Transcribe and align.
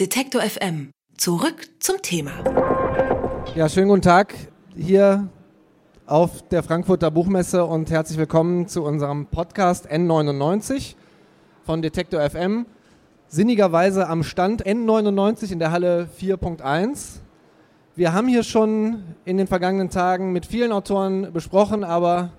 Detektor 0.00 0.40
FM. 0.40 0.90
Zurück 1.18 1.68
zum 1.78 2.00
Thema. 2.00 2.32
Ja, 3.54 3.68
schönen 3.68 3.88
guten 3.88 4.00
Tag 4.00 4.34
hier 4.74 5.28
auf 6.06 6.48
der 6.48 6.62
Frankfurter 6.62 7.10
Buchmesse 7.10 7.66
und 7.66 7.90
herzlich 7.90 8.16
willkommen 8.16 8.66
zu 8.68 8.84
unserem 8.84 9.26
Podcast 9.26 9.92
N99 9.92 10.94
von 11.66 11.82
Detektor 11.82 12.22
FM. 12.22 12.64
Sinnigerweise 13.28 14.08
am 14.08 14.22
Stand 14.22 14.64
N99 14.64 15.52
in 15.52 15.58
der 15.58 15.72
Halle 15.72 16.08
4.1. 16.18 17.20
Wir 17.94 18.14
haben 18.14 18.28
hier 18.28 18.44
schon 18.44 19.02
in 19.26 19.36
den 19.36 19.46
vergangenen 19.46 19.90
Tagen 19.90 20.32
mit 20.32 20.46
vielen 20.46 20.72
Autoren 20.72 21.34
besprochen, 21.34 21.84
aber 21.84 22.30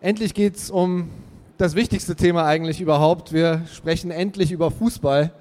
endlich 0.00 0.32
geht 0.32 0.54
es 0.54 0.70
um 0.70 1.10
das 1.56 1.74
wichtigste 1.74 2.14
Thema 2.14 2.46
eigentlich 2.46 2.80
überhaupt. 2.80 3.32
Wir 3.32 3.62
sprechen 3.66 4.12
endlich 4.12 4.52
über 4.52 4.70
Fußball. 4.70 5.32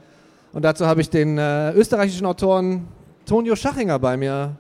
Und 0.58 0.64
dazu 0.64 0.88
habe 0.88 1.02
ich 1.02 1.12
den 1.12 1.38
äh, 1.38 1.72
österreichischen 1.74 2.26
Autoren 2.26 2.88
Tonio 3.28 3.56
Schachinger 3.56 4.00
bei 4.00 4.18
mir. 4.18 4.56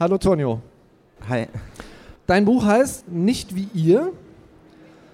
Hallo 0.00 0.16
Tonio. 0.16 0.62
Hi. 1.28 1.46
Dein 2.26 2.46
Buch 2.46 2.64
heißt 2.64 3.10
Nicht 3.10 3.54
wie 3.54 3.68
ihr 3.74 4.12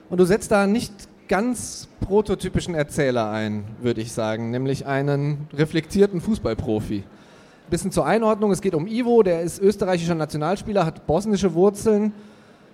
und 0.09 0.21
du 0.21 0.25
setzt 0.25 0.53
da 0.53 0.69
nicht 0.69 0.93
ganz 1.27 1.89
prototypischen 2.03 2.77
Erzähler 2.77 3.33
ein, 3.33 3.65
würde 3.81 4.01
ich 4.01 4.13
sagen, 4.13 4.53
nämlich 4.53 4.87
einen 4.87 5.49
reflektierten 5.53 6.21
Fußballprofi. 6.21 7.03
Bisschen 7.69 7.91
zur 7.91 8.07
Einordnung, 8.07 8.53
es 8.53 8.61
geht 8.61 8.77
um 8.77 8.87
Ivo, 8.87 9.25
der 9.25 9.41
ist 9.41 9.61
österreichischer 9.61 10.15
Nationalspieler, 10.15 10.87
hat 10.87 11.09
bosnische 11.09 11.53
Wurzeln. 11.55 12.13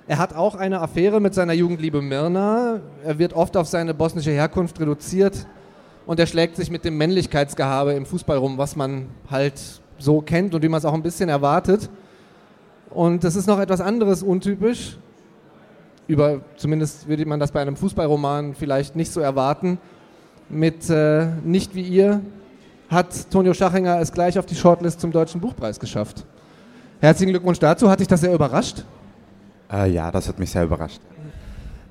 Er 0.06 0.18
hat 0.18 0.34
auch 0.34 0.54
eine 0.54 0.82
Affäre 0.82 1.22
mit 1.22 1.32
seiner 1.32 1.54
Jugendliebe 1.54 2.02
Mirna. 2.02 2.80
Er 3.02 3.18
wird 3.18 3.32
oft 3.32 3.56
auf 3.56 3.68
seine 3.68 3.94
bosnische 3.94 4.32
Herkunft 4.32 4.78
reduziert 4.78 5.46
und 6.06 6.20
er 6.20 6.26
schlägt 6.26 6.56
sich 6.56 6.70
mit 6.70 6.84
dem 6.84 6.96
Männlichkeitsgehabe 6.96 7.92
im 7.92 8.06
Fußball 8.06 8.36
rum, 8.36 8.58
was 8.58 8.76
man 8.76 9.06
halt 9.30 9.60
so 9.98 10.20
kennt 10.20 10.54
und 10.54 10.62
wie 10.62 10.68
man 10.68 10.78
es 10.78 10.84
auch 10.84 10.94
ein 10.94 11.02
bisschen 11.02 11.28
erwartet. 11.28 11.90
Und 12.90 13.24
das 13.24 13.36
ist 13.36 13.46
noch 13.46 13.58
etwas 13.58 13.80
anderes 13.80 14.22
untypisch. 14.22 14.96
Über, 16.06 16.40
zumindest 16.56 17.08
würde 17.08 17.26
man 17.26 17.40
das 17.40 17.50
bei 17.50 17.60
einem 17.60 17.76
Fußballroman 17.76 18.54
vielleicht 18.54 18.94
nicht 18.94 19.12
so 19.12 19.20
erwarten. 19.20 19.78
Mit 20.48 20.88
äh, 20.88 21.26
Nicht 21.44 21.74
wie 21.74 21.82
ihr 21.82 22.20
hat 22.88 23.30
Tonio 23.32 23.52
Schachinger 23.52 23.98
es 24.00 24.12
gleich 24.12 24.38
auf 24.38 24.46
die 24.46 24.54
Shortlist 24.54 25.00
zum 25.00 25.10
Deutschen 25.10 25.40
Buchpreis 25.40 25.80
geschafft. 25.80 26.24
Herzlichen 27.00 27.30
Glückwunsch 27.30 27.58
dazu. 27.58 27.90
Hat 27.90 27.98
dich 27.98 28.06
das 28.06 28.20
sehr 28.20 28.32
überrascht? 28.32 28.84
Äh, 29.72 29.90
ja, 29.90 30.12
das 30.12 30.28
hat 30.28 30.38
mich 30.38 30.52
sehr 30.52 30.62
überrascht. 30.62 31.00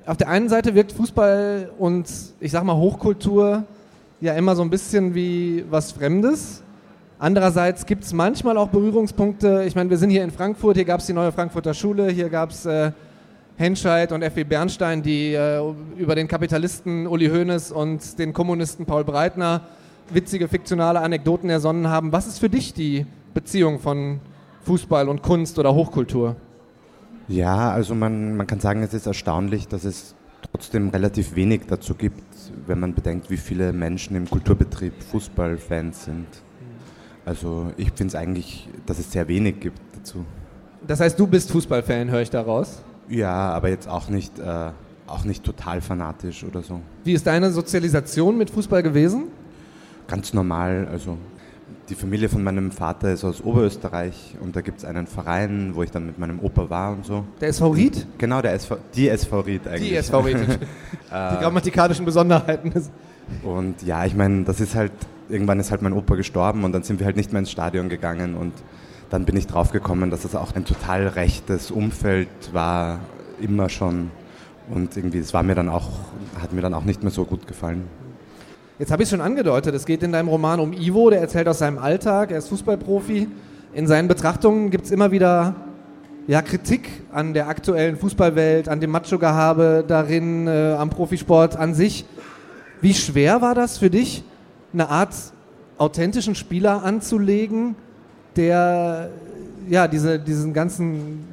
Auf 0.06 0.16
der 0.16 0.28
einen 0.28 0.48
Seite 0.48 0.74
wirkt 0.74 0.92
Fußball 0.92 1.70
und 1.78 2.08
ich 2.40 2.50
sag 2.50 2.64
mal 2.64 2.76
Hochkultur 2.76 3.64
ja 4.20 4.34
immer 4.34 4.56
so 4.56 4.62
ein 4.62 4.70
bisschen 4.70 5.14
wie 5.14 5.64
was 5.70 5.92
Fremdes. 5.92 6.62
Andererseits 7.18 7.86
gibt 7.86 8.04
es 8.04 8.12
manchmal 8.12 8.58
auch 8.58 8.68
Berührungspunkte. 8.68 9.64
Ich 9.66 9.74
meine, 9.74 9.88
wir 9.88 9.96
sind 9.96 10.10
hier 10.10 10.22
in 10.22 10.30
Frankfurt, 10.30 10.76
hier 10.76 10.84
gab 10.84 11.00
es 11.00 11.06
die 11.06 11.12
neue 11.12 11.32
Frankfurter 11.32 11.72
Schule, 11.72 12.10
hier 12.10 12.28
gab 12.28 12.50
es 12.50 12.66
äh, 12.66 12.92
Henscheid 13.56 14.12
und 14.12 14.22
F.W. 14.22 14.44
Bernstein, 14.44 15.02
die 15.02 15.32
äh, 15.32 15.62
über 15.96 16.14
den 16.14 16.28
Kapitalisten 16.28 17.06
Uli 17.06 17.28
Hoeneß 17.28 17.72
und 17.72 18.18
den 18.18 18.34
Kommunisten 18.34 18.84
Paul 18.84 19.04
Breitner 19.04 19.62
witzige 20.10 20.46
fiktionale 20.46 21.00
Anekdoten 21.00 21.48
ersonnen 21.48 21.88
haben. 21.88 22.12
Was 22.12 22.26
ist 22.26 22.38
für 22.38 22.50
dich 22.50 22.74
die 22.74 23.06
Beziehung 23.32 23.80
von 23.80 24.20
Fußball 24.64 25.08
und 25.08 25.22
Kunst 25.22 25.58
oder 25.58 25.74
Hochkultur? 25.74 26.36
Ja, 27.28 27.70
also 27.70 27.94
man, 27.94 28.36
man 28.36 28.46
kann 28.46 28.60
sagen, 28.60 28.82
es 28.82 28.94
ist 28.94 29.06
erstaunlich, 29.06 29.68
dass 29.68 29.84
es 29.84 30.14
trotzdem 30.56 30.88
relativ 30.88 31.36
wenig 31.36 31.62
dazu 31.68 31.94
gibt, 31.94 32.24
wenn 32.66 32.80
man 32.80 32.94
bedenkt, 32.94 33.28
wie 33.28 33.36
viele 33.36 33.74
Menschen 33.74 34.16
im 34.16 34.28
Kulturbetrieb 34.28 34.94
Fußballfans 35.02 36.06
sind. 36.06 36.26
Also 37.26 37.72
ich 37.76 37.88
finde 37.88 38.06
es 38.06 38.14
eigentlich, 38.14 38.66
dass 38.86 38.98
es 38.98 39.12
sehr 39.12 39.28
wenig 39.28 39.60
gibt 39.60 39.78
dazu. 39.94 40.24
Das 40.86 41.00
heißt, 41.00 41.20
du 41.20 41.26
bist 41.26 41.50
Fußballfan, 41.50 42.10
höre 42.10 42.22
ich 42.22 42.30
daraus? 42.30 42.82
Ja, 43.06 43.50
aber 43.50 43.68
jetzt 43.68 43.86
auch 43.86 44.08
nicht, 44.08 44.38
äh, 44.38 44.70
auch 45.06 45.24
nicht 45.24 45.44
total 45.44 45.82
fanatisch 45.82 46.42
oder 46.42 46.62
so. 46.62 46.80
Wie 47.04 47.12
ist 47.12 47.26
deine 47.26 47.50
Sozialisation 47.50 48.38
mit 48.38 48.48
Fußball 48.48 48.82
gewesen? 48.82 49.24
Ganz 50.08 50.32
normal, 50.32 50.88
also 50.90 51.18
die 51.88 51.94
Familie 51.94 52.28
von 52.28 52.42
meinem 52.42 52.70
Vater 52.70 53.12
ist 53.12 53.24
aus 53.24 53.42
Oberösterreich 53.42 54.36
und 54.40 54.56
da 54.56 54.60
gibt 54.60 54.78
es 54.78 54.84
einen 54.84 55.06
Verein, 55.06 55.72
wo 55.74 55.82
ich 55.82 55.90
dann 55.90 56.06
mit 56.06 56.18
meinem 56.18 56.40
Opa 56.40 56.68
war 56.70 56.92
und 56.92 57.04
so. 57.04 57.24
Der 57.40 57.48
SV 57.48 57.70
Ried? 57.70 58.06
Genau, 58.18 58.42
der 58.42 58.54
SV, 58.54 58.78
die 58.94 59.08
SV 59.08 59.40
Ried 59.40 59.66
eigentlich. 59.66 59.90
Die 59.90 59.96
SV 59.96 60.20
Ried. 60.20 60.38
die 60.38 61.08
grammatikalischen 61.10 62.04
Besonderheiten. 62.04 62.72
Und 63.42 63.82
ja, 63.82 64.04
ich 64.04 64.14
meine, 64.14 64.44
das 64.44 64.60
ist 64.60 64.74
halt, 64.74 64.92
irgendwann 65.28 65.60
ist 65.60 65.70
halt 65.70 65.82
mein 65.82 65.92
Opa 65.92 66.14
gestorben 66.14 66.64
und 66.64 66.72
dann 66.72 66.82
sind 66.82 67.00
wir 67.00 67.06
halt 67.06 67.16
nicht 67.16 67.32
mehr 67.32 67.40
ins 67.40 67.50
Stadion 67.50 67.88
gegangen 67.88 68.34
und 68.34 68.52
dann 69.10 69.24
bin 69.24 69.36
ich 69.36 69.46
draufgekommen, 69.46 70.10
dass 70.10 70.22
das 70.22 70.34
auch 70.34 70.54
ein 70.54 70.64
total 70.64 71.06
rechtes 71.06 71.70
Umfeld 71.70 72.28
war, 72.52 73.00
immer 73.40 73.68
schon. 73.68 74.10
Und 74.68 74.96
irgendwie, 74.96 75.18
es 75.18 75.32
war 75.32 75.44
mir 75.44 75.54
dann 75.54 75.68
auch, 75.68 75.90
hat 76.40 76.52
mir 76.52 76.60
dann 76.60 76.74
auch 76.74 76.84
nicht 76.84 77.02
mehr 77.02 77.12
so 77.12 77.24
gut 77.24 77.46
gefallen. 77.46 77.84
Jetzt 78.78 78.92
habe 78.92 79.02
ich 79.02 79.06
es 79.06 79.10
schon 79.10 79.22
angedeutet, 79.22 79.74
es 79.74 79.86
geht 79.86 80.02
in 80.02 80.12
deinem 80.12 80.28
Roman 80.28 80.60
um 80.60 80.74
Ivo, 80.74 81.08
der 81.08 81.22
erzählt 81.22 81.48
aus 81.48 81.60
seinem 81.60 81.78
Alltag, 81.78 82.30
er 82.30 82.36
ist 82.36 82.48
Fußballprofi. 82.48 83.26
In 83.72 83.86
seinen 83.86 84.06
Betrachtungen 84.06 84.68
gibt 84.70 84.84
es 84.84 84.90
immer 84.90 85.10
wieder 85.10 85.54
ja, 86.26 86.42
Kritik 86.42 86.90
an 87.10 87.32
der 87.32 87.48
aktuellen 87.48 87.96
Fußballwelt, 87.96 88.68
an 88.68 88.80
dem 88.82 88.90
Macho-Gehabe 88.90 89.82
darin, 89.88 90.46
äh, 90.46 90.74
am 90.74 90.90
Profisport 90.90 91.56
an 91.56 91.72
sich. 91.72 92.04
Wie 92.82 92.92
schwer 92.92 93.40
war 93.40 93.54
das 93.54 93.78
für 93.78 93.88
dich, 93.88 94.24
eine 94.74 94.90
Art 94.90 95.14
authentischen 95.78 96.34
Spieler 96.34 96.84
anzulegen, 96.84 97.76
der 98.36 99.08
ja, 99.70 99.88
diese, 99.88 100.18
diesen 100.18 100.52
ganzen 100.52 101.24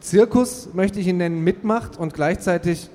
Zirkus, 0.00 0.70
möchte 0.72 0.98
ich 0.98 1.06
ihn 1.06 1.18
nennen, 1.18 1.44
mitmacht 1.44 1.96
und 1.96 2.12
gleichzeitig 2.12 2.90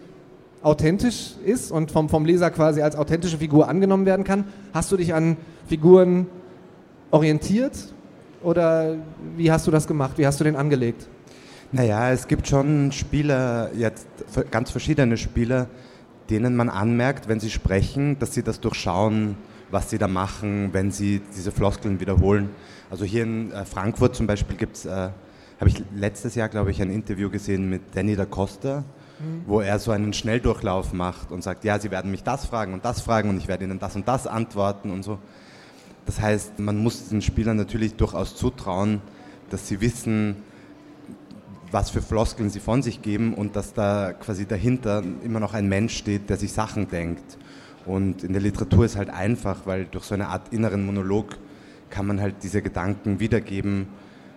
authentisch 0.63 1.33
ist 1.45 1.71
und 1.71 1.91
vom, 1.91 2.09
vom 2.09 2.25
Leser 2.25 2.49
quasi 2.49 2.81
als 2.81 2.95
authentische 2.95 3.37
Figur 3.37 3.67
angenommen 3.67 4.05
werden 4.05 4.23
kann. 4.23 4.45
Hast 4.73 4.91
du 4.91 4.97
dich 4.97 5.13
an 5.13 5.37
Figuren 5.67 6.27
orientiert 7.11 7.93
oder 8.41 8.95
wie 9.37 9.51
hast 9.51 9.67
du 9.67 9.71
das 9.71 9.87
gemacht? 9.87 10.17
Wie 10.17 10.25
hast 10.25 10.39
du 10.39 10.43
den 10.43 10.55
angelegt? 10.55 11.07
Naja, 11.71 12.11
es 12.11 12.27
gibt 12.27 12.47
schon 12.47 12.91
Spieler, 12.91 13.71
jetzt 13.75 14.07
ganz 14.51 14.71
verschiedene 14.71 15.17
Spieler, 15.17 15.67
denen 16.29 16.55
man 16.55 16.69
anmerkt, 16.69 17.27
wenn 17.27 17.39
sie 17.39 17.49
sprechen, 17.49 18.17
dass 18.19 18.33
sie 18.33 18.43
das 18.43 18.59
durchschauen, 18.59 19.35
was 19.71 19.89
sie 19.89 19.97
da 19.97 20.07
machen, 20.07 20.69
wenn 20.71 20.91
sie 20.91 21.21
diese 21.35 21.51
Floskeln 21.51 21.99
wiederholen. 21.99 22.49
Also 22.89 23.05
hier 23.05 23.23
in 23.23 23.51
äh, 23.51 23.65
Frankfurt 23.65 24.15
zum 24.15 24.27
Beispiel 24.27 24.55
gibt 24.55 24.77
es, 24.77 24.85
äh, 24.85 24.89
habe 24.91 25.67
ich 25.67 25.83
letztes 25.95 26.35
Jahr, 26.35 26.47
glaube 26.47 26.71
ich, 26.71 26.81
ein 26.81 26.91
Interview 26.91 27.29
gesehen 27.29 27.69
mit 27.69 27.81
Danny 27.95 28.15
da 28.15 28.25
Costa, 28.25 28.83
mhm. 29.23 29.43
wo 29.47 29.61
er 29.61 29.79
so 29.79 29.91
einen 29.91 30.13
Schnelldurchlauf 30.13 30.93
macht 30.93 31.31
und 31.31 31.43
sagt, 31.43 31.63
ja, 31.63 31.79
Sie 31.79 31.91
werden 31.91 32.11
mich 32.11 32.23
das 32.23 32.45
fragen 32.45 32.73
und 32.73 32.85
das 32.85 33.01
fragen 33.01 33.29
und 33.29 33.37
ich 33.37 33.47
werde 33.47 33.63
Ihnen 33.63 33.79
das 33.79 33.95
und 33.95 34.07
das 34.07 34.27
antworten 34.27 34.91
und 34.91 35.03
so. 35.03 35.19
Das 36.05 36.19
heißt, 36.19 36.59
man 36.59 36.77
muss 36.77 37.09
den 37.09 37.21
Spielern 37.21 37.57
natürlich 37.57 37.95
durchaus 37.95 38.35
zutrauen, 38.35 39.01
dass 39.49 39.67
sie 39.67 39.81
wissen, 39.81 40.35
was 41.71 41.89
für 41.89 42.01
Floskeln 42.01 42.49
sie 42.49 42.59
von 42.59 42.83
sich 42.83 43.01
geben 43.01 43.33
und 43.33 43.55
dass 43.55 43.73
da 43.73 44.13
quasi 44.13 44.45
dahinter 44.45 45.01
immer 45.23 45.39
noch 45.39 45.53
ein 45.53 45.67
Mensch 45.67 45.95
steht, 45.97 46.29
der 46.29 46.37
sich 46.37 46.53
Sachen 46.53 46.87
denkt. 46.89 47.37
Und 47.85 48.23
in 48.23 48.33
der 48.33 48.41
Literatur 48.41 48.85
ist 48.85 48.95
halt 48.95 49.09
einfach, 49.09 49.65
weil 49.65 49.85
durch 49.85 50.05
so 50.05 50.13
eine 50.13 50.27
Art 50.27 50.53
inneren 50.53 50.85
Monolog 50.85 51.37
kann 51.89 52.05
man 52.05 52.21
halt 52.21 52.35
diese 52.43 52.61
Gedanken 52.61 53.19
wiedergeben, 53.19 53.87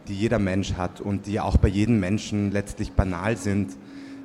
die 0.08 0.14
jeder 0.14 0.38
Mensch 0.38 0.74
hat 0.74 1.00
und 1.00 1.26
die 1.26 1.40
auch 1.40 1.56
bei 1.56 1.68
jedem 1.68 2.00
Menschen 2.00 2.52
letztlich 2.52 2.92
banal 2.92 3.36
sind, 3.36 3.72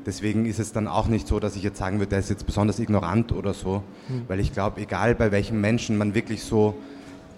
Deswegen 0.06 0.46
ist 0.46 0.60
es 0.60 0.72
dann 0.72 0.88
auch 0.88 1.08
nicht 1.08 1.28
so, 1.28 1.40
dass 1.40 1.56
ich 1.56 1.64
jetzt 1.64 1.78
sagen 1.78 2.00
würde, 2.00 2.12
der 2.12 2.20
ist 2.20 2.30
jetzt 2.30 2.46
besonders 2.46 2.80
ignorant 2.80 3.32
oder 3.32 3.54
so, 3.54 3.84
mhm. 4.10 4.24
weil 4.28 4.40
ich 4.40 4.52
glaube, 4.52 4.82
egal 4.82 5.14
bei 5.16 5.32
welchem 5.32 5.62
Menschen 5.62 5.98
man 5.98 6.16
wirklich 6.16 6.44
so 6.44 6.76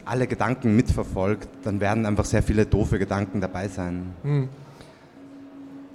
alle 0.05 0.27
Gedanken 0.27 0.75
mitverfolgt, 0.75 1.47
dann 1.63 1.79
werden 1.79 2.05
einfach 2.05 2.25
sehr 2.25 2.43
viele 2.43 2.65
doofe 2.65 2.99
Gedanken 2.99 3.41
dabei 3.41 3.67
sein. 3.67 4.13
Mhm. 4.23 4.49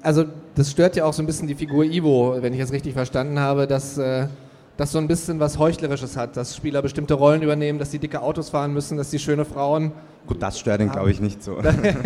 Also 0.02 0.24
das 0.54 0.70
stört 0.70 0.96
ja 0.96 1.04
auch 1.04 1.12
so 1.12 1.22
ein 1.22 1.26
bisschen 1.26 1.48
die 1.48 1.54
Figur 1.54 1.84
Ivo, 1.84 2.36
wenn 2.40 2.52
ich 2.52 2.60
es 2.60 2.72
richtig 2.72 2.94
verstanden 2.94 3.38
habe, 3.38 3.66
dass 3.66 3.98
äh, 3.98 4.28
das 4.76 4.92
so 4.92 4.98
ein 4.98 5.08
bisschen 5.08 5.40
was 5.40 5.58
Heuchlerisches 5.58 6.16
hat, 6.16 6.36
dass 6.36 6.54
Spieler 6.54 6.82
bestimmte 6.82 7.14
Rollen 7.14 7.42
übernehmen, 7.42 7.78
dass 7.78 7.90
die 7.90 7.98
dicke 7.98 8.22
Autos 8.22 8.50
fahren 8.50 8.72
müssen, 8.72 8.96
dass 8.96 9.10
die 9.10 9.18
schöne 9.18 9.44
Frauen... 9.44 9.92
Gut, 10.26 10.40
das 10.40 10.58
stört 10.58 10.80
ihn, 10.80 10.90
glaube 10.90 11.10
ich, 11.10 11.20
nicht 11.20 11.42
so. 11.42 11.58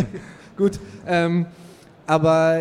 Gut, 0.56 0.81
ähm, 1.06 1.47
aber 2.06 2.61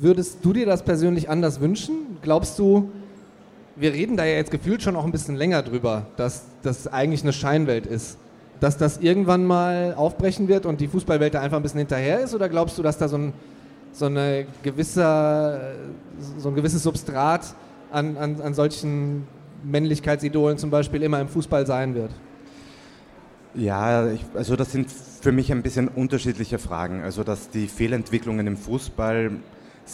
Würdest 0.00 0.38
du 0.42 0.54
dir 0.54 0.64
das 0.64 0.82
persönlich 0.82 1.28
anders 1.28 1.60
wünschen? 1.60 2.16
Glaubst 2.22 2.58
du, 2.58 2.90
wir 3.76 3.92
reden 3.92 4.16
da 4.16 4.24
ja 4.24 4.36
jetzt 4.36 4.50
gefühlt 4.50 4.82
schon 4.82 4.96
auch 4.96 5.04
ein 5.04 5.12
bisschen 5.12 5.36
länger 5.36 5.62
drüber, 5.62 6.06
dass 6.16 6.46
das 6.62 6.86
eigentlich 6.86 7.22
eine 7.22 7.34
Scheinwelt 7.34 7.84
ist. 7.84 8.16
Dass 8.60 8.78
das 8.78 8.96
irgendwann 8.96 9.44
mal 9.44 9.92
aufbrechen 9.94 10.48
wird 10.48 10.64
und 10.64 10.80
die 10.80 10.88
Fußballwelt 10.88 11.34
da 11.34 11.42
einfach 11.42 11.58
ein 11.58 11.62
bisschen 11.62 11.80
hinterher 11.80 12.20
ist? 12.20 12.34
Oder 12.34 12.48
glaubst 12.48 12.78
du, 12.78 12.82
dass 12.82 12.96
da 12.96 13.08
so 13.08 13.18
ein, 13.18 13.34
so 13.92 14.06
eine 14.06 14.46
gewisse, 14.62 15.74
so 16.38 16.48
ein 16.48 16.54
gewisses 16.54 16.82
Substrat 16.82 17.54
an, 17.92 18.16
an, 18.16 18.40
an 18.40 18.54
solchen 18.54 19.26
Männlichkeitsidolen 19.64 20.56
zum 20.56 20.70
Beispiel 20.70 21.02
immer 21.02 21.20
im 21.20 21.28
Fußball 21.28 21.66
sein 21.66 21.94
wird? 21.94 22.10
Ja, 23.54 24.10
ich, 24.10 24.24
also 24.34 24.56
das 24.56 24.72
sind 24.72 24.88
für 24.90 25.32
mich 25.32 25.52
ein 25.52 25.62
bisschen 25.62 25.88
unterschiedliche 25.88 26.58
Fragen. 26.58 27.02
Also 27.02 27.22
dass 27.22 27.50
die 27.50 27.66
Fehlentwicklungen 27.66 28.46
im 28.46 28.56
Fußball 28.56 29.32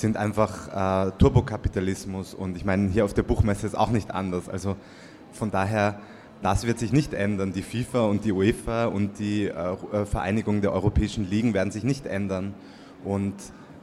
sind 0.01 0.17
einfach 0.17 1.09
äh, 1.09 1.11
Turbokapitalismus 1.19 2.35
und 2.35 2.57
ich 2.57 2.65
meine, 2.65 2.89
hier 2.91 3.05
auf 3.05 3.15
der 3.15 3.23
Buchmesse 3.23 3.67
ist 3.67 3.75
auch 3.75 3.91
nicht 3.91 4.11
anders. 4.11 4.49
Also 4.49 4.77
von 5.33 5.51
daher, 5.51 6.01
das 6.43 6.67
wird 6.67 6.79
sich 6.79 6.93
nicht 6.93 7.15
ändern. 7.15 7.53
Die 7.53 7.63
FIFA 7.63 8.07
und 8.07 8.25
die 8.25 8.33
UEFA 8.33 8.87
und 8.87 9.19
die 9.19 9.47
äh, 9.47 10.07
Vereinigung 10.07 10.61
der 10.61 10.73
europäischen 10.73 11.29
Ligen 11.29 11.55
werden 11.55 11.71
sich 11.71 11.85
nicht 11.85 12.07
ändern 12.07 12.55
und 13.05 13.35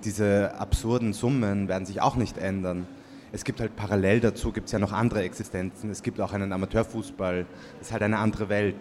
diese 0.04 0.56
absurden 0.60 1.14
Summen 1.14 1.68
werden 1.68 1.86
sich 1.86 2.02
auch 2.02 2.16
nicht 2.16 2.38
ändern. 2.38 2.88
Es 3.32 3.46
gibt 3.46 3.60
halt 3.60 3.76
parallel 3.76 4.20
dazu, 4.20 4.52
gibt 4.52 4.68
es 4.68 4.72
ja 4.74 4.80
noch 4.80 4.92
andere 4.92 5.24
Existenzen. 5.24 5.90
Es 5.90 6.04
gibt 6.04 6.22
auch 6.22 6.34
einen 6.34 6.52
Amateurfußball. 6.52 7.46
Das 7.80 7.88
ist 7.88 7.92
halt 7.92 8.04
eine 8.04 8.20
andere 8.20 8.50
Welt. 8.50 8.76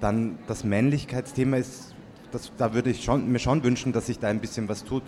Dann 0.00 0.38
das 0.46 0.62
Männlichkeitsthema 0.62 1.56
ist, 1.56 1.94
das, 2.30 2.52
da 2.56 2.74
würde 2.74 2.90
ich 2.90 3.02
schon, 3.02 3.32
mir 3.32 3.38
schon 3.38 3.64
wünschen, 3.64 3.92
dass 3.92 4.06
sich 4.06 4.18
da 4.18 4.28
ein 4.28 4.40
bisschen 4.40 4.68
was 4.68 4.84
tut 4.84 5.02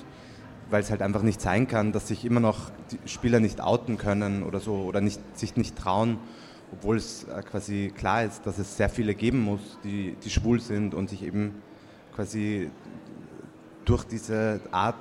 weil 0.75 0.82
es 0.82 0.91
halt 0.91 1.03
einfach 1.03 1.23
nicht 1.23 1.41
sein 1.41 1.69
kann, 1.69 1.93
dass 1.93 2.09
sich 2.09 2.25
immer 2.25 2.41
noch 2.41 2.73
Spieler 3.06 3.38
nicht 3.38 3.61
outen 3.61 3.97
können 3.97 4.43
oder 4.43 4.59
so 4.59 4.75
oder 4.75 5.00
nicht, 5.00 5.21
sich 5.38 5.55
nicht 5.55 5.76
trauen, 5.76 6.19
obwohl 6.73 6.97
es 6.97 7.29
äh, 7.29 7.43
quasi 7.43 7.93
klar 7.97 8.25
ist, 8.25 8.44
dass 8.44 8.59
es 8.59 8.76
sehr 8.76 8.88
viele 8.88 9.15
geben 9.15 9.41
muss, 9.41 9.79
die, 9.85 10.17
die 10.25 10.31
schwul 10.31 10.61
sind 10.61 10.93
und 10.93 11.11
sich 11.11 11.23
eben 11.23 11.62
quasi 12.12 12.73
durch 13.85 14.03
diese 14.03 14.62
Art, 14.73 14.97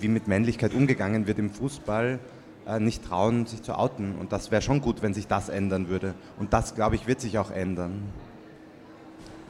wie 0.00 0.08
mit 0.08 0.26
Männlichkeit 0.26 0.74
umgegangen 0.74 1.28
wird 1.28 1.38
im 1.38 1.50
Fußball, 1.50 2.18
äh, 2.66 2.80
nicht 2.80 3.04
trauen, 3.04 3.46
sich 3.46 3.62
zu 3.62 3.78
outen. 3.78 4.16
Und 4.16 4.32
das 4.32 4.50
wäre 4.50 4.60
schon 4.60 4.80
gut, 4.80 5.02
wenn 5.02 5.14
sich 5.14 5.28
das 5.28 5.50
ändern 5.50 5.88
würde. 5.88 6.16
Und 6.36 6.52
das, 6.52 6.74
glaube 6.74 6.96
ich, 6.96 7.06
wird 7.06 7.20
sich 7.20 7.38
auch 7.38 7.52
ändern. 7.52 8.02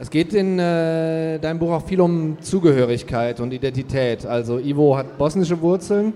Es 0.01 0.09
geht 0.09 0.33
in 0.33 0.57
äh, 0.57 1.37
deinem 1.37 1.59
Buch 1.59 1.69
auch 1.73 1.85
viel 1.85 2.01
um 2.01 2.35
Zugehörigkeit 2.41 3.39
und 3.39 3.53
Identität. 3.53 4.25
Also 4.25 4.57
Ivo 4.57 4.97
hat 4.97 5.19
bosnische 5.19 5.61
Wurzeln. 5.61 6.13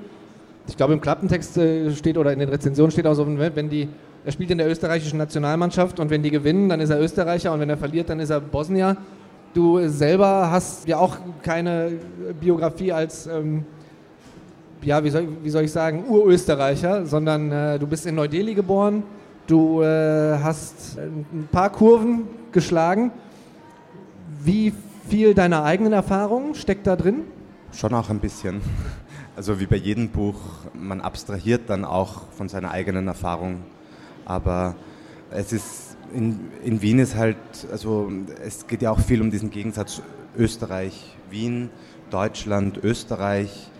Ich 0.67 0.75
glaube, 0.75 0.93
im 0.93 1.01
Klappentext 1.01 1.55
äh, 1.59 1.91
steht 1.91 2.17
oder 2.17 2.33
in 2.33 2.39
den 2.39 2.49
Rezensionen 2.49 2.89
steht 2.89 3.05
auch 3.05 3.13
so, 3.13 3.27
wenn 3.27 3.69
die, 3.69 3.87
er 4.25 4.31
spielt 4.31 4.49
in 4.49 4.57
der 4.57 4.67
österreichischen 4.67 5.19
Nationalmannschaft 5.19 5.99
und 5.99 6.09
wenn 6.09 6.23
die 6.23 6.31
gewinnen, 6.31 6.67
dann 6.67 6.79
ist 6.79 6.89
er 6.89 6.99
Österreicher 6.99 7.53
und 7.53 7.59
wenn 7.59 7.69
er 7.69 7.77
verliert, 7.77 8.09
dann 8.09 8.19
ist 8.19 8.31
er 8.31 8.41
Bosnier. 8.41 8.97
Du 9.53 9.87
selber 9.87 10.49
hast 10.49 10.87
ja 10.87 10.97
auch 10.97 11.17
keine 11.43 11.91
Biografie 12.41 12.91
als, 12.91 13.27
ähm, 13.27 13.65
ja, 14.81 15.03
wie 15.03 15.11
soll, 15.11 15.27
wie 15.43 15.49
soll, 15.51 15.63
ich 15.63 15.71
sagen, 15.71 16.05
Urösterreicher, 16.09 17.05
sondern 17.05 17.51
äh, 17.51 17.77
du 17.77 17.85
bist 17.85 18.07
in 18.07 18.15
Neu-Delhi 18.15 18.55
geboren, 18.55 19.03
du 19.45 19.83
äh, 19.83 20.39
hast 20.41 20.97
ein 20.97 21.47
paar 21.51 21.71
Kurven 21.71 22.23
geschlagen 22.51 23.11
wie 24.45 24.73
viel 25.09 25.33
deiner 25.33 25.63
eigenen 25.63 25.93
Erfahrung 25.93 26.53
steckt 26.53 26.85
da 26.87 26.95
drin? 26.95 27.23
Schon 27.71 27.93
auch 27.93 28.09
ein 28.09 28.19
bisschen. 28.19 28.61
Also 29.35 29.59
wie 29.59 29.65
bei 29.65 29.75
jedem 29.75 30.09
Buch, 30.09 30.39
man 30.73 31.01
abstrahiert 31.01 31.63
dann 31.67 31.83
auch 31.83 32.31
von 32.31 32.47
seiner 32.47 32.71
eigenen 32.71 33.07
Erfahrung. 33.07 33.63
Aber 34.23 34.75
es 35.31 35.51
ist, 35.51 35.97
in, 36.13 36.39
in 36.63 36.81
Wien 36.81 36.99
ist 36.99 37.15
halt, 37.15 37.37
also 37.71 38.11
es 38.45 38.67
geht 38.67 38.81
ja 38.81 38.91
auch 38.91 38.99
viel 38.99 39.21
um 39.21 39.31
diesen 39.31 39.49
Gegensatz 39.49 40.01
Österreich, 40.37 41.17
Wien, 41.29 41.69
Deutschland, 42.11 42.77
Österreich. 42.83 43.71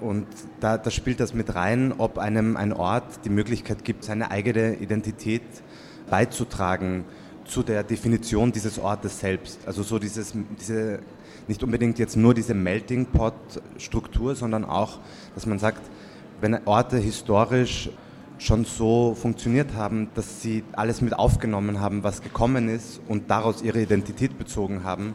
Und 0.00 0.26
da, 0.60 0.78
da 0.78 0.90
spielt 0.90 1.20
das 1.20 1.32
mit 1.32 1.54
rein, 1.54 1.94
ob 1.96 2.18
einem 2.18 2.56
ein 2.56 2.72
Ort 2.72 3.24
die 3.24 3.30
Möglichkeit 3.30 3.84
gibt, 3.84 4.04
seine 4.04 4.30
eigene 4.30 4.74
Identität 4.74 5.42
beizutragen 6.10 7.04
zu 7.44 7.62
der 7.62 7.82
Definition 7.82 8.52
dieses 8.52 8.78
Ortes 8.78 9.20
selbst. 9.20 9.60
Also 9.66 9.82
so 9.82 9.98
dieses, 9.98 10.32
diese, 10.58 11.00
nicht 11.48 11.62
unbedingt 11.62 11.98
jetzt 11.98 12.16
nur 12.16 12.34
diese 12.34 12.54
Melting 12.54 13.06
Pot 13.06 13.34
Struktur, 13.78 14.34
sondern 14.34 14.64
auch, 14.64 14.98
dass 15.34 15.46
man 15.46 15.58
sagt, 15.58 15.82
wenn 16.40 16.66
Orte 16.66 16.98
historisch 16.98 17.90
schon 18.38 18.64
so 18.64 19.14
funktioniert 19.14 19.74
haben, 19.74 20.08
dass 20.14 20.42
sie 20.42 20.64
alles 20.72 21.00
mit 21.00 21.14
aufgenommen 21.14 21.80
haben, 21.80 22.02
was 22.02 22.22
gekommen 22.22 22.68
ist 22.68 23.00
und 23.08 23.30
daraus 23.30 23.62
ihre 23.62 23.80
Identität 23.80 24.38
bezogen 24.38 24.82
haben 24.82 25.14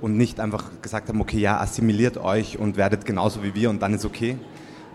und 0.00 0.16
nicht 0.16 0.40
einfach 0.40 0.64
gesagt 0.80 1.08
haben, 1.08 1.20
okay, 1.20 1.38
ja, 1.38 1.60
assimiliert 1.60 2.16
euch 2.16 2.58
und 2.58 2.76
werdet 2.76 3.04
genauso 3.04 3.42
wie 3.42 3.54
wir 3.54 3.68
und 3.70 3.82
dann 3.82 3.94
ist 3.94 4.04
okay, 4.04 4.36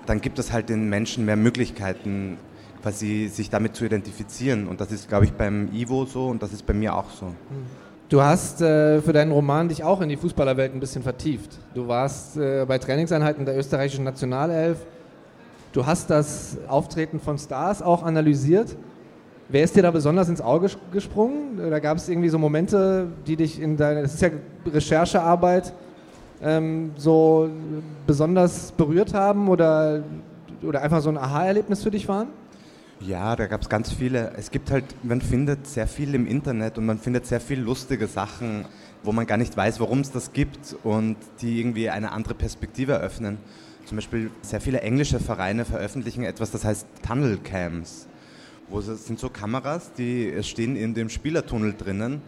dann 0.05 0.21
gibt 0.21 0.39
es 0.39 0.51
halt 0.51 0.69
den 0.69 0.89
Menschen 0.89 1.25
mehr 1.25 1.35
Möglichkeiten, 1.35 2.37
quasi 2.83 3.29
sich 3.31 3.49
damit 3.49 3.75
zu 3.75 3.85
identifizieren. 3.85 4.67
Und 4.67 4.81
das 4.81 4.91
ist, 4.91 5.07
glaube 5.07 5.25
ich, 5.25 5.33
beim 5.33 5.69
Ivo 5.73 6.05
so 6.05 6.27
und 6.27 6.43
das 6.43 6.51
ist 6.51 6.65
bei 6.65 6.73
mir 6.73 6.93
auch 6.93 7.09
so. 7.09 7.33
Du 8.09 8.21
hast 8.21 8.61
äh, 8.61 9.01
für 9.01 9.13
deinen 9.13 9.31
Roman 9.31 9.69
dich 9.69 9.83
auch 9.83 10.01
in 10.01 10.09
die 10.09 10.17
Fußballerwelt 10.17 10.75
ein 10.75 10.81
bisschen 10.81 11.01
vertieft. 11.01 11.57
Du 11.73 11.87
warst 11.87 12.37
äh, 12.37 12.65
bei 12.67 12.77
Trainingseinheiten 12.77 13.45
der 13.45 13.57
österreichischen 13.57 14.03
Nationalelf. 14.03 14.85
Du 15.71 15.85
hast 15.85 16.09
das 16.09 16.57
Auftreten 16.67 17.19
von 17.19 17.37
Stars 17.37 17.81
auch 17.81 18.03
analysiert. 18.03 18.75
Wer 19.47 19.63
ist 19.63 19.75
dir 19.75 19.81
da 19.81 19.91
besonders 19.91 20.27
ins 20.27 20.41
Auge 20.41 20.69
gesprungen? 20.91 21.57
Da 21.69 21.79
gab 21.79 21.97
es 21.97 22.09
irgendwie 22.09 22.29
so 22.29 22.37
Momente, 22.37 23.07
die 23.25 23.37
dich 23.37 23.61
in 23.61 23.77
deiner, 23.77 24.01
das 24.01 24.13
ist 24.13 24.21
ja 24.21 24.29
Recherchearbeit, 24.71 25.73
ähm, 26.41 26.91
so 26.97 27.49
besonders 28.05 28.73
berührt 28.73 29.13
haben 29.13 29.47
oder, 29.47 30.03
oder 30.61 30.81
einfach 30.81 31.01
so 31.01 31.09
ein 31.09 31.17
Aha-Erlebnis 31.17 31.81
für 31.81 31.91
dich 31.91 32.07
waren? 32.07 32.27
Ja, 33.05 33.35
da 33.35 33.47
gab 33.47 33.61
es 33.61 33.69
ganz 33.69 33.91
viele. 33.91 34.31
Es 34.37 34.49
gibt 34.49 34.71
halt, 34.71 34.85
man 35.03 35.19
findet 35.19 35.67
sehr 35.67 35.87
viel 35.87 36.15
im 36.15 36.25
Internet 36.25 36.77
und 36.77 36.85
man 36.85 36.99
findet 36.99 37.25
sehr 37.25 37.41
viel 37.41 37.59
lustige 37.59 38.07
Sachen, 38.07 38.65
wo 39.03 39.11
man 39.11 39.25
gar 39.25 39.35
nicht 39.35 39.57
weiß, 39.57 39.81
warum 39.81 39.99
es 39.99 40.11
das 40.11 40.31
gibt 40.31 40.75
und 40.83 41.17
die 41.41 41.59
irgendwie 41.59 41.89
eine 41.89 42.13
andere 42.13 42.33
Perspektive 42.33 42.93
eröffnen. 42.93 43.39
Zum 43.85 43.97
Beispiel 43.97 44.31
sehr 44.41 44.61
viele 44.61 44.81
englische 44.81 45.19
Vereine 45.19 45.65
veröffentlichen 45.65 46.23
etwas, 46.23 46.51
das 46.51 46.63
heißt 46.63 46.87
Tunnel 47.05 47.39
Cams. 47.39 48.07
Wo 48.69 48.79
es 48.79 49.05
sind 49.05 49.19
so 49.19 49.29
Kameras, 49.29 49.91
die 49.91 50.41
stehen 50.41 50.77
in 50.77 50.93
dem 50.93 51.09
Spielertunnel 51.09 51.73
drinnen 51.73 52.21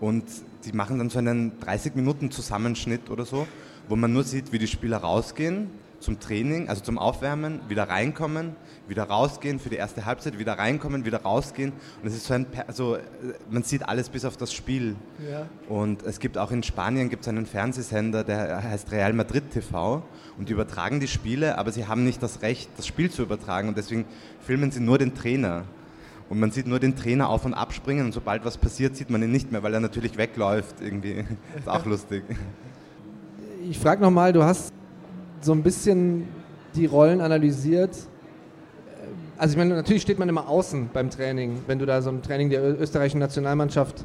und 0.00 0.24
die 0.66 0.72
machen 0.72 0.98
dann 0.98 1.08
so 1.08 1.18
einen 1.18 1.58
30 1.60 1.94
Minuten 1.94 2.30
Zusammenschnitt 2.30 3.08
oder 3.08 3.24
so, 3.24 3.46
wo 3.88 3.96
man 3.96 4.12
nur 4.12 4.24
sieht, 4.24 4.52
wie 4.52 4.58
die 4.58 4.66
Spieler 4.66 4.98
rausgehen 4.98 5.70
zum 6.00 6.18
Training, 6.18 6.68
also 6.68 6.82
zum 6.82 6.98
Aufwärmen, 6.98 7.60
wieder 7.68 7.88
reinkommen, 7.88 8.56
wieder 8.88 9.04
rausgehen 9.04 9.58
für 9.60 9.68
die 9.68 9.76
erste 9.76 10.06
Halbzeit, 10.06 10.38
wieder 10.38 10.54
reinkommen, 10.54 11.04
wieder 11.04 11.22
rausgehen. 11.22 11.72
Und 12.02 12.08
es 12.08 12.14
ist 12.14 12.26
so 12.26 12.34
ein, 12.34 12.46
also 12.66 12.98
man 13.50 13.62
sieht 13.62 13.88
alles 13.88 14.08
bis 14.08 14.24
auf 14.24 14.36
das 14.36 14.52
Spiel. 14.52 14.96
Ja. 15.30 15.46
Und 15.68 16.02
es 16.02 16.18
gibt 16.18 16.38
auch 16.38 16.50
in 16.50 16.62
Spanien 16.62 17.10
gibt 17.10 17.22
es 17.22 17.28
einen 17.28 17.46
Fernsehsender, 17.46 18.24
der 18.24 18.62
heißt 18.62 18.90
Real 18.90 19.12
Madrid 19.12 19.50
TV 19.50 20.02
und 20.38 20.48
die 20.48 20.54
übertragen 20.54 21.00
die 21.00 21.08
Spiele, 21.08 21.58
aber 21.58 21.70
sie 21.70 21.86
haben 21.86 22.04
nicht 22.04 22.22
das 22.22 22.42
Recht, 22.42 22.70
das 22.76 22.86
Spiel 22.86 23.10
zu 23.10 23.22
übertragen 23.22 23.68
und 23.68 23.76
deswegen 23.76 24.06
filmen 24.40 24.70
sie 24.70 24.80
nur 24.80 24.98
den 24.98 25.14
Trainer. 25.14 25.64
Und 26.30 26.38
man 26.38 26.52
sieht 26.52 26.66
nur 26.66 26.78
den 26.78 26.94
Trainer 26.94 27.28
auf 27.28 27.44
und 27.44 27.54
abspringen 27.54 28.06
und 28.06 28.12
sobald 28.12 28.44
was 28.44 28.56
passiert, 28.56 28.96
sieht 28.96 29.10
man 29.10 29.20
ihn 29.22 29.32
nicht 29.32 29.50
mehr, 29.50 29.62
weil 29.62 29.74
er 29.74 29.80
natürlich 29.80 30.16
wegläuft 30.16 30.80
irgendwie. 30.80 31.24
ist 31.58 31.68
auch 31.68 31.84
lustig. 31.84 32.22
Ich 33.68 33.78
frage 33.78 34.00
nochmal, 34.00 34.32
du 34.32 34.42
hast 34.42 34.72
so 35.40 35.52
ein 35.52 35.62
bisschen 35.62 36.28
die 36.74 36.86
Rollen 36.86 37.20
analysiert. 37.20 37.96
Also 39.38 39.52
ich 39.52 39.58
meine, 39.58 39.74
natürlich 39.74 40.02
steht 40.02 40.18
man 40.18 40.28
immer 40.28 40.48
außen 40.48 40.90
beim 40.92 41.10
Training, 41.10 41.62
wenn 41.66 41.78
du 41.78 41.86
da 41.86 42.02
so 42.02 42.10
ein 42.10 42.22
Training 42.22 42.50
der 42.50 42.78
österreichischen 42.78 43.20
Nationalmannschaft 43.20 44.04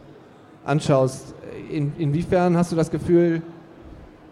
anschaust. 0.63 1.35
In, 1.69 1.93
inwiefern 1.97 2.55
hast 2.57 2.71
du 2.71 2.75
das 2.75 2.89
Gefühl, 2.89 3.41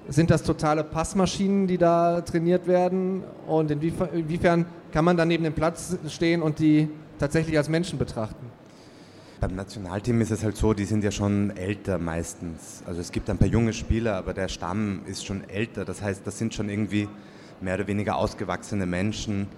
sind 0.07 0.29
das 0.29 0.43
totale 0.43 0.83
Passmaschinen, 0.83 1.67
die 1.67 1.77
da 1.77 2.21
trainiert 2.21 2.67
werden? 2.67 3.23
Und 3.47 3.71
inwiefern, 3.71 4.65
kann 4.91 5.05
man 5.05 5.17
dann 5.17 5.27
neben 5.27 5.43
dem 5.43 5.53
Platz 5.53 5.97
stehen 6.07 6.41
und 6.41 6.59
die 6.59 6.89
tatsächlich 7.19 7.57
als 7.57 7.67
Menschen 7.67 7.97
betrachten? 7.97 8.52
Beim 9.43 9.55
Nationalteam 9.55 10.21
ist 10.21 10.31
es 10.31 10.41
halt 10.41 10.55
so, 10.55 10.73
die 10.73 10.85
sind 10.85 11.03
ja 11.03 11.11
schon 11.11 11.49
älter 11.57 11.97
meistens. 11.97 12.81
Also 12.85 13.01
es 13.01 13.11
gibt 13.11 13.29
ein 13.29 13.37
paar 13.37 13.49
junge 13.49 13.73
Spieler, 13.73 14.15
aber 14.15 14.33
der 14.33 14.47
Stamm 14.47 15.01
ist 15.05 15.25
schon 15.25 15.43
älter. 15.49 15.83
Das 15.83 16.01
heißt, 16.01 16.25
das 16.25 16.37
sind 16.37 16.53
schon 16.53 16.69
irgendwie 16.69 17.09
mehr 17.59 17.75
oder 17.75 17.87
weniger 17.87 18.15
ausgewachsene 18.15 18.85
Menschen. 18.85 19.49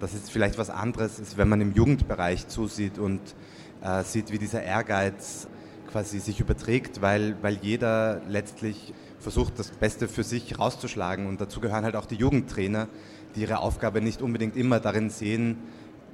Das 0.00 0.14
ist 0.14 0.30
vielleicht 0.30 0.56
was 0.56 0.70
anderes, 0.70 1.18
ist, 1.18 1.36
wenn 1.36 1.50
man 1.50 1.60
im 1.60 1.74
Jugendbereich 1.74 2.48
zusieht 2.48 2.98
und 2.98 3.20
äh, 3.82 4.02
sieht, 4.02 4.32
wie 4.32 4.38
dieser 4.38 4.62
Ehrgeiz 4.62 5.46
quasi 5.92 6.20
sich 6.20 6.40
überträgt, 6.40 7.02
weil, 7.02 7.36
weil 7.42 7.58
jeder 7.60 8.22
letztlich 8.26 8.94
versucht, 9.18 9.58
das 9.58 9.72
Beste 9.72 10.08
für 10.08 10.24
sich 10.24 10.58
rauszuschlagen. 10.58 11.26
Und 11.26 11.38
dazu 11.38 11.60
gehören 11.60 11.84
halt 11.84 11.96
auch 11.96 12.06
die 12.06 12.16
Jugendtrainer, 12.16 12.88
die 13.36 13.42
ihre 13.42 13.58
Aufgabe 13.58 14.00
nicht 14.00 14.22
unbedingt 14.22 14.56
immer 14.56 14.80
darin 14.80 15.10
sehen, 15.10 15.58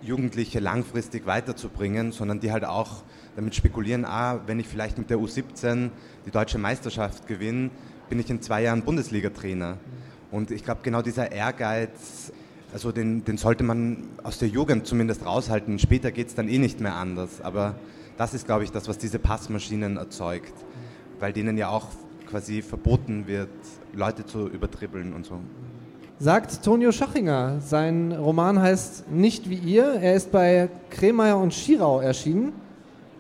Jugendliche 0.03 0.61
langfristig 0.61 1.27
weiterzubringen, 1.27 2.13
sondern 2.13 2.41
die 2.41 2.53
halt 2.53 2.65
auch 2.65 3.03
damit 3.37 3.55
spekulieren, 3.55 4.05
ah, 4.05 4.41
wenn 4.47 4.59
ich 4.59 4.67
vielleicht 4.67 4.99
mit 4.99 5.11
der 5.11 5.19
U17 5.19 5.91
die 6.27 6.31
deutsche 6.31 6.59
Meisterschaft 6.59 7.27
gewinne, 7.27 7.71
bin 8.09 8.19
ich 8.19 8.31
in 8.31 8.43
zwei 8.43 8.63
Jahren 8.63 8.83
Bundesliga-Trainer. 8.83 9.77
Und 10.31 10.51
ich 10.51 10.65
glaube, 10.65 10.81
genau 10.83 11.03
dieser 11.03 11.33
Ehrgeiz, 11.33 12.33
also 12.73 12.93
den, 12.93 13.25
den 13.25 13.37
sollte 13.37 13.65
man 13.65 14.09
aus 14.23 14.39
der 14.39 14.49
Jugend 14.49 14.87
zumindest 14.87 15.25
raushalten. 15.27 15.79
Später 15.79 16.11
geht 16.11 16.29
es 16.29 16.35
dann 16.35 16.49
eh 16.49 16.59
nicht 16.59 16.81
mehr 16.81 16.95
anders. 16.95 17.41
Aber 17.41 17.75
das 18.17 18.35
ist, 18.35 18.47
glaube 18.47 18.65
ich, 18.65 18.71
das, 18.71 18.89
was 18.89 18.99
diese 18.99 19.19
Passmaschinen 19.19 19.97
erzeugt. 19.97 20.55
weil 21.21 21.33
denen 21.33 21.59
ja 21.59 21.69
auch 21.69 21.87
quasi 22.27 22.63
verboten 22.63 23.27
wird, 23.27 23.51
Leute 23.93 24.25
zu 24.25 24.49
übertribbeln 24.49 25.13
und 25.13 25.27
so. 25.27 25.41
Sagt 26.23 26.63
Tonio 26.63 26.93
Schachinger. 26.93 27.63
Sein 27.67 28.13
Roman 28.13 28.61
heißt 28.61 29.11
Nicht 29.11 29.49
wie 29.49 29.55
ihr. 29.55 29.95
Er 29.95 30.17
ist 30.17 30.31
bei 30.31 30.69
Kremeyer 30.91 31.39
und 31.39 31.55
Schirau 31.55 32.01
erschienen. 32.01 32.53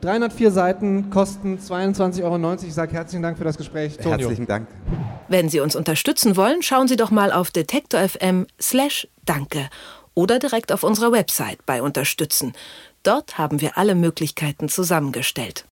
304 0.03 0.51
Seiten, 0.51 1.09
kosten 1.09 1.59
22,90 1.59 2.23
Euro. 2.25 2.55
Ich 2.63 2.75
sage 2.75 2.93
herzlichen 2.93 3.23
Dank 3.23 3.39
für 3.39 3.45
das 3.45 3.57
Gespräch. 3.57 3.97
Tonio. 3.97 4.19
Herzlichen 4.19 4.47
Dank. 4.47 4.69
Wenn 5.29 5.49
Sie 5.49 5.61
uns 5.61 5.77
unterstützen 5.77 6.37
wollen, 6.37 6.63
schauen 6.63 6.89
Sie 6.89 6.97
doch 6.97 7.11
mal 7.11 7.33
auf 7.33 7.51
detektor.fm 7.51 8.47
slash 8.61 9.09
danke 9.25 9.71
oder 10.13 10.39
direkt 10.39 10.71
auf 10.71 10.83
unserer 10.83 11.11
Website 11.11 11.65
bei 11.65 11.81
Unterstützen. 11.81 12.53
Dort 13.03 13.39
haben 13.39 13.63
wir 13.63 13.79
alle 13.79 13.95
Möglichkeiten 13.95 14.69
zusammengestellt. 14.69 15.65